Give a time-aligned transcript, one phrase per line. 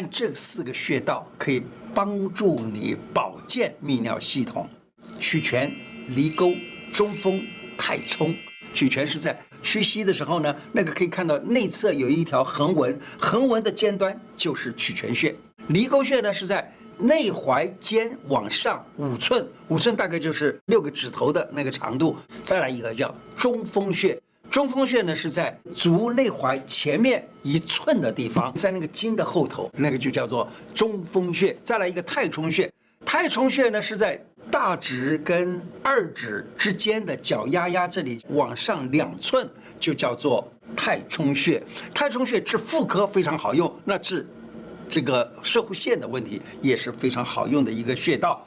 [0.00, 1.62] 按这四个穴道可以
[1.94, 4.66] 帮助你保健泌尿系统。
[5.18, 5.70] 曲泉、
[6.08, 6.54] 离沟、
[6.90, 7.38] 中风、
[7.76, 8.34] 太冲。
[8.72, 15.36] 曲泉是在屈膝的时候呢，那个可以看到内侧有一条横纹，横纹的尖端就是曲泉穴。
[15.68, 22.16] 离沟穴呢是在内踝尖往上五寸，五寸大概就是六个指头的那个长度。
[22.42, 24.18] 再来一个叫中风穴，
[24.50, 31.56] 中风穴呢是在足内踝前面一寸的地方，在那个筋的后头，那个就叫做中风穴。
[31.62, 32.70] 再来一个太冲穴，
[33.06, 34.22] 太冲穴呢是在。
[34.50, 39.48] 大指跟二指之间的脚丫丫这里往上两寸，
[39.78, 41.62] 就叫做太冲穴。
[41.94, 44.26] 太冲穴治妇科非常好用，那治
[44.88, 48.44] 这个摄护腺的问题也是非常好用的一个穴道。